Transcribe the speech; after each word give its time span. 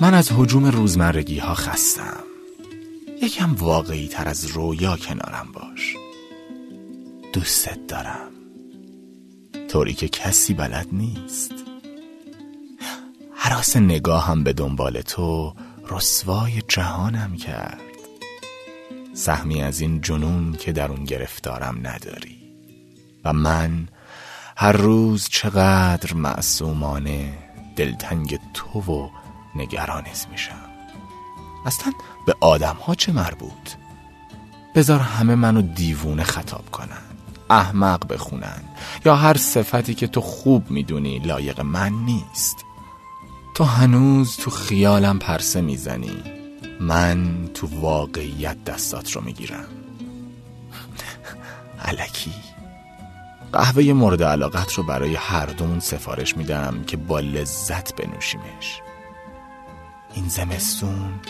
من 0.00 0.14
از 0.14 0.32
حجوم 0.32 0.66
روزمرگی 0.66 1.38
ها 1.38 1.54
خستم. 1.54 2.24
یکم 3.22 3.54
واقعی 3.54 4.08
تر 4.08 4.28
از 4.28 4.46
رویا 4.46 4.96
کنارم 4.96 5.48
باش. 5.52 5.96
دوستت 7.32 7.86
دارم. 7.86 8.30
طوری 9.68 9.94
که 9.94 10.08
کسی 10.08 10.54
بلد 10.54 10.86
نیست. 10.92 11.52
حراس 13.34 13.76
نگاهم 13.76 14.44
به 14.44 14.52
دنبال 14.52 15.00
تو 15.00 15.54
رسوای 15.90 16.62
جهانم 16.68 17.36
کرد. 17.36 17.80
سهمی 19.14 19.62
از 19.62 19.80
این 19.80 20.00
جنون 20.00 20.52
که 20.52 20.72
در 20.72 20.90
اون 20.90 21.04
گرفتارم 21.04 21.78
نداری. 21.82 22.38
و 23.24 23.32
من 23.32 23.88
هر 24.56 24.72
روز 24.72 25.28
چقدر 25.28 26.14
معصومانه 26.14 27.38
دلتنگ 27.76 28.38
تو 28.54 28.80
و 28.80 29.08
نگرانت 29.56 30.26
میشم. 30.30 30.70
اصلا 31.66 31.92
به 32.26 32.36
آدم 32.40 32.76
ها 32.86 32.94
چه 32.94 33.12
مربوط؟ 33.12 33.70
بذار 34.74 35.00
همه 35.00 35.34
منو 35.34 35.62
دیوونه 35.62 36.24
خطاب 36.24 36.70
کنن 36.70 37.02
احمق 37.50 38.12
بخونن 38.12 38.62
یا 39.04 39.16
هر 39.16 39.36
صفتی 39.36 39.94
که 39.94 40.06
تو 40.06 40.20
خوب 40.20 40.70
می‌دونی 40.70 41.18
لایق 41.18 41.60
من 41.60 41.92
نیست. 41.92 42.56
تو 43.54 43.64
هنوز 43.64 44.36
تو 44.36 44.50
خیالم 44.50 45.18
پرسه 45.18 45.60
می‌زنی. 45.60 46.22
من 46.80 47.48
تو 47.54 47.66
واقعیت 47.80 48.64
دستات 48.64 49.12
رو 49.12 49.24
می‌گیرم. 49.24 49.64
علکی. 51.88 52.32
قهوه 53.52 53.92
مورد 53.92 54.22
علاقت 54.22 54.72
رو 54.72 54.82
برای 54.82 55.14
هر 55.14 55.46
دومون 55.46 55.80
سفارش 55.80 56.36
میدم 56.36 56.84
که 56.86 56.96
با 56.96 57.20
لذت 57.20 57.94
بنوشیمش. 57.96 58.80
این 60.14 60.28
زمستون. 60.28 61.20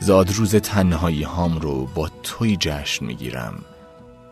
زاد 0.00 0.32
روز 0.32 0.54
تنهایی 0.54 1.22
هام 1.22 1.58
رو 1.58 1.86
با 1.86 2.08
توی 2.22 2.56
جشن 2.60 3.06
می‌گیرم 3.06 3.64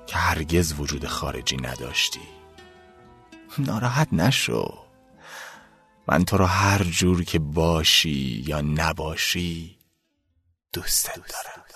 که 0.06 0.16
هرگز 0.16 0.74
وجود 0.78 1.06
خارجی 1.06 1.56
نداشتی. 1.56 2.20
ناراحت 3.58 4.08
نشو. 4.12 4.78
من 6.08 6.24
تو 6.24 6.36
رو 6.36 6.44
هر 6.44 6.84
جور 6.84 7.24
که 7.24 7.38
باشی 7.38 8.44
یا 8.46 8.60
نباشی 8.60 9.78
دوستت 10.72 11.14
دارم. 11.14 11.66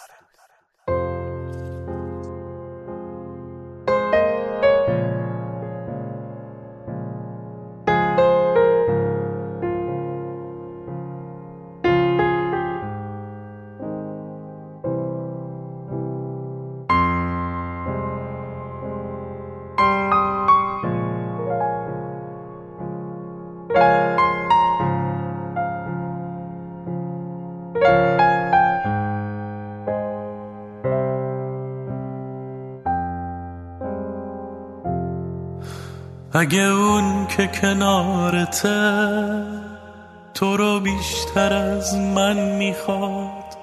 اگه 36.32 36.62
اون 36.62 37.26
که 37.26 37.46
کنارته 37.46 39.22
تو 40.34 40.56
رو 40.56 40.80
بیشتر 40.80 41.52
از 41.52 41.94
من 41.94 42.56
می‌خواد. 42.56 43.56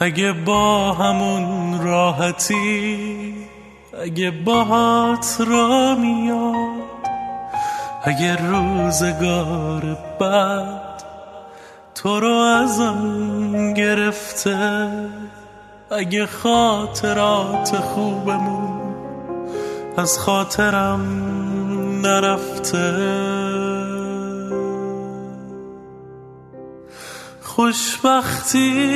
اگه 0.00 0.32
با 0.32 0.92
همون 0.92 1.80
راحتی 1.82 3.34
اگه 4.02 4.30
باهات 4.30 5.36
را 5.46 5.94
میاد. 5.94 6.86
اگه 8.04 8.36
روزگار 8.36 9.98
بعد 10.20 11.02
تو 11.94 12.20
رو 12.20 12.34
از 12.34 12.80
آن 12.80 13.74
گرفته 13.74 14.88
اگه 15.90 16.26
خاطرات 16.26 17.76
خوبمون 17.76 18.94
از 19.96 20.18
خاطرم 20.18 21.45
نرفته. 22.06 22.92
خوشبختی 27.42 28.92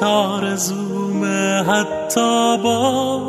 تارزومه 0.00 1.62
حتی 1.62 2.58
با 2.64 3.20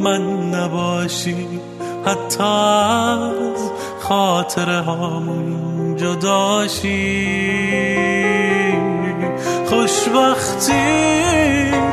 من 0.00 0.50
نباشی 0.54 1.60
حتی 2.06 2.42
از 2.42 3.70
خاطره 4.00 4.80
هامون 4.80 5.96
جداشی. 5.96 7.42
خوشبختی 9.66 11.12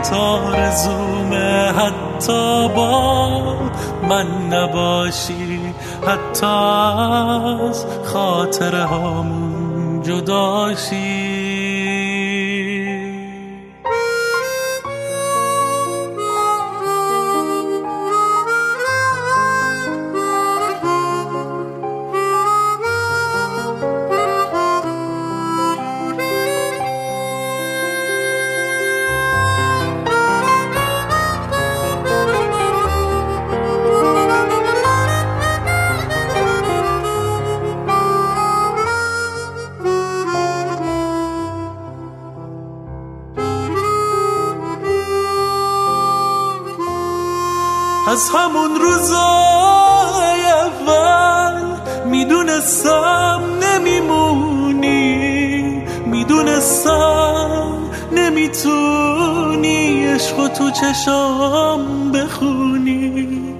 تارزومه 0.09 1.71
حتی 1.71 2.69
با 2.75 3.29
من 4.09 4.27
نباشی. 4.53 5.68
حتی 6.07 6.45
از 6.45 7.85
خاطره 8.05 8.83
هامون 8.83 10.01
جداشی. 10.03 11.38
از 48.09 48.29
همون 48.29 48.75
روزای 48.75 50.41
اول 50.65 51.63
می‌دونستم 52.05 53.41
نمیمونی. 53.63 55.13
می‌دونستم 56.05 57.77
نمی‌تونی 58.11 60.07
عشق 60.07 60.47
تو 60.47 60.71
چشام 60.71 62.11
بخونی. 62.11 63.55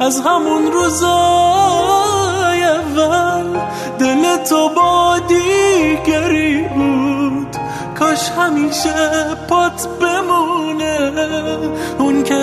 از 0.00 0.20
همون 0.20 0.72
روزای 0.72 2.62
اول 2.64 3.60
دل 3.98 4.36
تو 4.36 4.68
با 4.68 5.18
دیگری 5.28 6.62
بود. 6.62 7.56
کاش 7.98 8.30
همیشه 8.30 9.34
پات 9.48 9.88
بمونه. 10.00 11.12
اون 11.98 12.22
که 12.22 12.34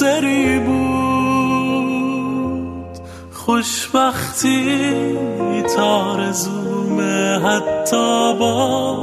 بهتری 0.00 0.58
بود. 0.58 1.86
خوشبختی 3.32 5.18
تارزومه 5.76 7.38
حتی 7.38 8.34
با 8.40 8.96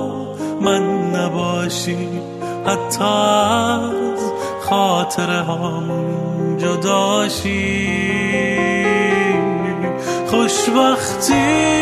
من 0.62 1.12
نباشی. 1.16 2.10
حتی 2.66 3.04
از 3.04 4.32
خاطره 4.62 5.42
هامون 5.42 6.58
جداشی. 6.58 8.04
خوشبختی 10.28 11.74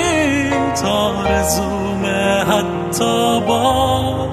تارزومه 0.82 2.44
حتی 2.44 3.42
با 3.48 4.30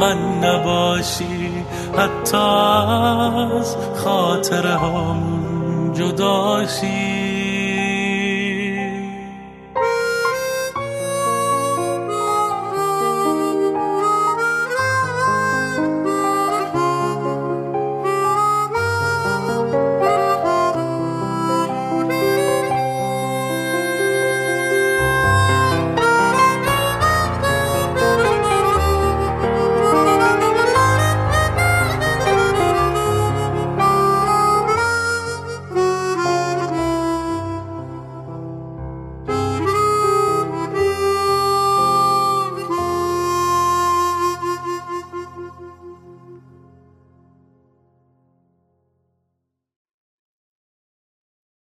من 0.00 0.18
نباشی. 0.44 1.49
حتی 1.96 2.36
از 2.36 3.76
خاطره 3.96 4.78
هم 4.78 5.92
جداشی. 5.94 7.39